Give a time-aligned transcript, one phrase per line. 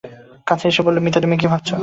[0.47, 1.69] কাছে এসে বললে, মিতা, তুমি কি ভাবছ।